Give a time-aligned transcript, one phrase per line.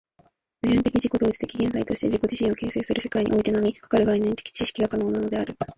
[0.17, 0.27] 矛
[0.71, 5.55] 盾的自己同一的現在として自己自身を形成する世界においてのみ、かかる概念的知識が可能なのである。